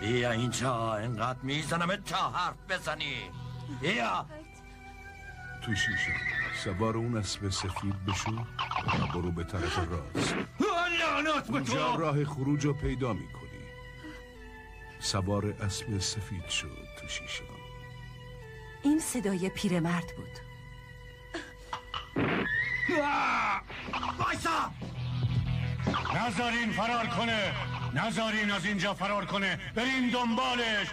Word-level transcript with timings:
بیا 0.00 0.30
اینجا 0.30 0.96
اینقدر 0.96 1.38
می‌زنم 1.42 1.96
تا 1.96 2.30
حرف 2.30 2.56
بزنی. 2.68 3.30
بیا. 3.80 4.26
تو 5.64 5.74
شیشه. 5.74 6.14
سوار 6.64 6.96
اون 6.96 7.16
اسب 7.16 7.48
سفید 7.48 8.04
بشو. 8.06 8.30
و 9.02 9.06
برو 9.14 9.30
به 9.30 9.44
طرف 9.44 9.78
راست. 9.78 10.34
لعنت 11.00 11.46
به 11.46 11.52
اونجا 11.52 11.92
تو. 11.92 11.96
راه 11.96 12.24
خروج 12.24 12.64
رو 12.64 12.72
پیدا 12.72 13.12
می‌کنی. 13.12 13.40
سوار 14.98 15.46
اسب 15.46 15.98
سفید 15.98 16.48
شد 16.48 16.86
تو 17.00 17.08
شیشه. 17.08 17.44
این 18.82 18.98
صدای 18.98 19.48
پیرمرد 19.48 20.16
بود. 20.16 20.38
بایسا 24.18 24.70
نذارین 26.14 26.72
فرار 26.72 27.06
کنه. 27.06 27.52
نذارین 27.94 28.50
از 28.50 28.66
اینجا 28.66 28.94
فرار 28.94 29.24
کنه. 29.24 29.58
بریم 29.74 30.10
دنبالش. 30.10 30.88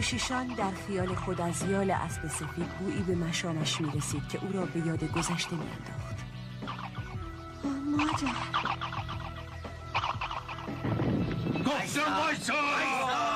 توشیشان 0.00 0.46
در 0.46 0.70
خیال 0.86 1.14
خود 1.14 1.40
از 1.40 1.62
یال 1.62 1.90
اسب 1.90 2.28
سفید 2.28 2.68
بویی 2.78 3.02
به 3.02 3.14
مشامش 3.14 3.80
می 3.80 3.90
رسید 3.90 4.28
که 4.28 4.38
او 4.44 4.52
را 4.52 4.66
به 4.66 4.80
یاد 4.80 5.04
گذشته 5.04 5.56
می 5.56 5.62
انداخت 5.62 6.16
مادر 7.86 8.34
گفتم 11.66 13.29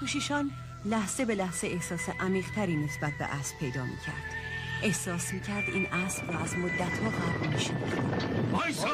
توشیشان 0.00 0.50
لحظه 0.84 1.24
به 1.24 1.34
لحظه 1.34 1.66
احساس 1.66 2.08
عمیقتری 2.20 2.76
نسبت 2.76 3.12
به 3.18 3.24
اسب 3.24 3.58
پیدا 3.58 3.84
می 3.84 3.96
کرد 4.06 4.34
احساس 4.82 5.32
می 5.32 5.40
کرد 5.40 5.64
این 5.70 5.86
اسب 5.92 6.32
را 6.32 6.38
از 6.38 6.58
مدتها 6.58 7.10
قبل 7.10 7.46
می 7.46 7.60
شناخت. 7.60 7.98
وایسا! 8.52 8.88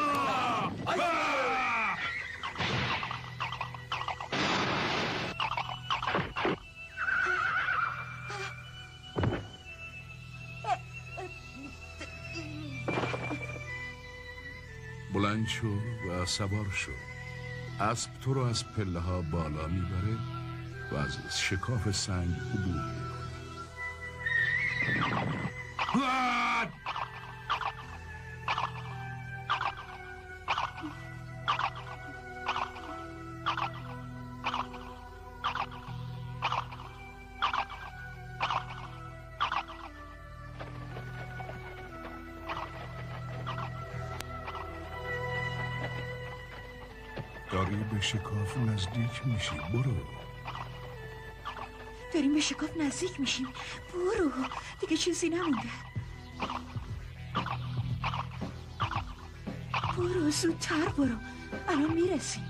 بلند 15.13 15.47
شو 15.47 15.67
و 16.09 16.25
سوار 16.25 16.65
شو. 16.71 16.91
اسب 17.79 18.09
تو 18.21 18.33
رو 18.33 18.41
از 18.41 18.63
پله 18.65 18.99
ها 18.99 19.21
بالا 19.21 19.67
می‌بره. 19.67 20.36
و 20.91 20.95
از 20.95 21.17
شکاف 21.39 21.91
سنگ 21.91 22.35
عبور 22.35 23.07
داری 47.51 47.75
به 47.75 48.01
شکاف 48.01 48.57
نزدیک 48.57 49.21
میشی. 49.25 49.55
برو. 49.73 50.26
داریم 52.17 52.33
به 52.33 52.41
شکاف 52.41 52.77
نزدیک 52.77 53.19
میشیم. 53.19 53.47
برو. 53.93 54.31
دیگه 54.81 54.97
چیزی 54.97 55.29
نمونده. 55.29 55.69
برو 59.97 60.31
زودتر 60.31 60.89
برو. 60.97 61.15
الان 61.67 61.93
می‌رسیم. 61.93 62.43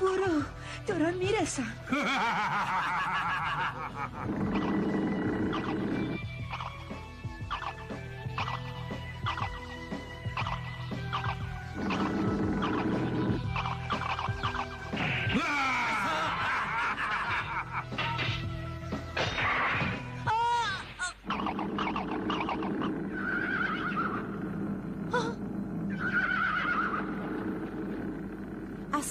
برو. 0.00 0.42
دارن 0.86 1.14
می‌رسم. 1.14 1.72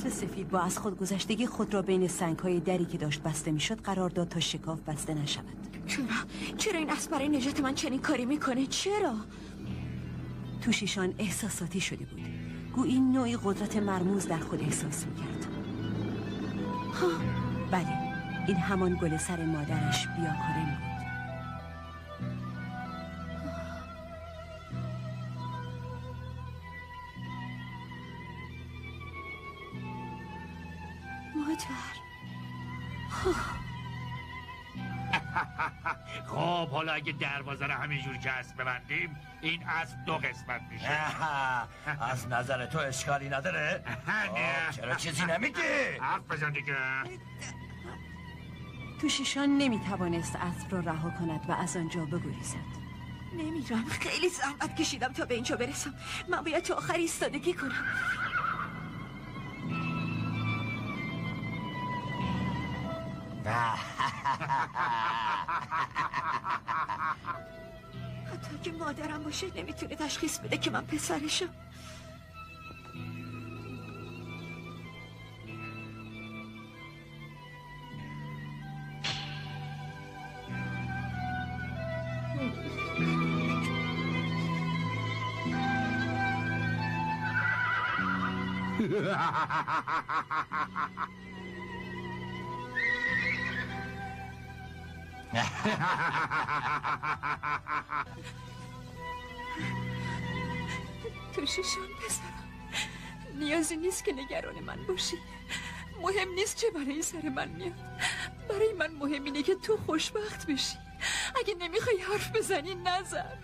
اسب 0.01 0.09
سفید 0.09 0.49
با 0.49 0.59
از 0.59 0.77
خود 0.77 0.99
گذشتگی 0.99 1.47
خود 1.47 1.73
را 1.73 1.81
بین 1.81 2.07
سنگ 2.07 2.39
های 2.39 2.59
دری 2.59 2.85
که 2.85 2.97
داشت 2.97 3.21
بسته 3.21 3.51
می‌شد 3.51 3.81
قرار 3.81 4.09
داد 4.09 4.29
تا 4.29 4.39
شکاف 4.39 4.79
بسته 4.79 5.13
نشود. 5.13 5.77
چرا؟ 5.87 6.05
چرا 6.57 6.79
این 6.79 6.89
اسب 6.89 7.11
برای 7.11 7.29
نجات 7.29 7.59
من 7.59 7.75
چنین 7.75 7.99
کاری 7.99 8.25
می‌کنه؟ 8.25 8.65
چرا؟ 8.65 9.13
توشیشان 10.61 11.13
احساساتی 11.17 11.81
شده 11.81 12.05
بود. 12.05 12.21
گویی 12.75 12.99
نوعی 12.99 13.37
قدرت 13.43 13.77
مرموز 13.77 14.27
در 14.27 14.39
خود 14.39 14.61
احساس 14.61 15.05
می‌کرد. 15.05 15.47
بله 17.71 17.87
این 18.47 18.57
همان 18.57 18.97
گل 19.01 19.17
سر 19.17 19.45
مادرش 19.45 20.07
بیاکارن 20.07 20.77
بود. 20.81 20.90
مادر 31.69 32.01
خب 36.31 36.69
حالا 36.69 36.93
اگه 36.93 37.11
دروازه 37.11 37.65
رو 37.65 37.73
همینجور 37.73 38.17
که 38.17 38.31
هست 38.31 38.55
ببندیم 38.55 39.17
این 39.41 39.63
اسب 39.67 40.05
دو 40.05 40.13
قسمت 40.17 40.61
میشه 40.71 41.05
آها، 41.05 41.67
از 42.11 42.27
نظر 42.27 42.65
تو 42.65 42.79
اشکالی 42.79 43.29
نداره؟ 43.29 43.83
نه. 44.07 44.29
آه، 44.29 44.71
چرا 44.71 44.95
چیزی 44.95 45.25
نمیگی؟ 45.25 45.61
حرف 46.01 46.21
بزن 46.21 46.51
دیگه 46.51 46.75
توشیشان 49.01 49.57
نمی‌توانست 49.57 50.35
اسب 50.35 50.71
را 50.71 50.79
رها 50.79 51.09
کند 51.09 51.49
و 51.49 51.51
از 51.51 51.77
آنجا 51.77 52.05
بگریزد 52.05 52.81
نمیرم 53.33 53.85
خیلی 53.85 54.29
زحمت 54.29 54.75
کشیدم 54.75 55.13
تا 55.13 55.25
به 55.25 55.33
اینجا 55.33 55.55
برسم 55.55 55.93
من 56.29 56.41
باید 56.41 56.63
تا 56.63 56.75
آخر 56.75 56.93
ایستادگی 56.93 57.53
کنم 57.53 57.85
حتی 68.31 68.55
اگه 68.59 68.71
مادرم 68.71 69.23
باشه 69.23 69.47
نمی‌تونه 69.55 69.95
تشخیص 69.95 70.39
بده 70.39 70.57
که 70.57 70.71
من 70.71 70.85
پسرشم. 70.85 71.49
توشیشان 101.35 101.87
پسرم. 102.05 102.49
نیازی 103.39 103.77
نیست 103.77 104.05
که 104.05 104.13
نگران 104.13 104.59
من 104.59 104.85
باشی. 104.87 105.17
مهم 106.01 106.29
نیست 106.35 106.57
چه 106.57 106.71
برای 106.71 107.01
سر 107.01 107.29
من 107.29 107.47
میاد. 107.47 107.73
برای 108.49 108.73
من 108.73 108.91
مهم 108.91 109.23
اینه 109.23 109.43
که 109.43 109.55
تو 109.55 109.77
خوشبخت 109.85 110.47
بشی. 110.47 110.77
اگه 111.39 111.55
نمی‌خوای 111.59 111.97
حرف 111.97 112.35
بزنی 112.35 112.75
نظر 112.75 113.35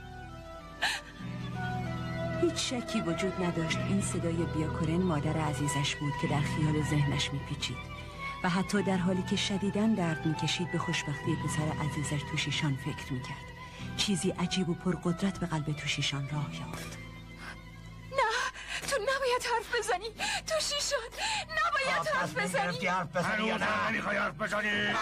هیچ 2.42 2.54
شکی 2.54 3.02
وجود 3.02 3.44
نداشت. 3.44 3.78
این 3.78 4.02
صدای 4.02 4.34
بیاکورن 4.34 5.02
مادر 5.02 5.38
عزیزش 5.38 5.96
بود 5.96 6.14
که 6.22 6.28
در 6.28 6.42
خیال 6.42 6.84
ذهنش 6.84 7.34
میپیچید. 7.34 7.78
و 8.48 8.50
حتی 8.50 8.84
در 8.84 8.98
حالی 8.98 9.24
که 9.24 9.36
شدیدن 9.36 9.94
درد 9.94 10.26
می‌کشید 10.26 10.72
به 10.72 10.78
خوشبختی 10.78 11.36
پسر 11.36 11.86
عزیزش 11.86 12.24
توشیشان 12.32 12.76
فکر 12.76 13.14
می‌کرد. 13.14 13.48
چیزی 13.98 14.30
عجیب 14.30 14.70
و 14.70 14.74
پرقدرت 14.74 15.40
به 15.40 15.46
قلب 15.46 15.72
توشیشان 15.72 16.30
راه 16.30 16.56
یافت. 16.56 16.98
نه 18.12 18.32
تو 18.90 18.96
نباید 18.96 19.44
حرف 19.56 19.76
بزنی. 19.80 20.10
تو 20.48 20.56
شیشان 20.60 21.00
نباید 21.44 22.08
حرف 22.08 22.38
بزنی. 22.38 22.88
حرف 22.88 23.18
بزنی 23.18 23.48
یا 23.48 23.58
نه؟ 23.58 23.90
نمی‌خوای 23.90 24.18
حرف 24.18 24.36
بزنی. 24.36 24.96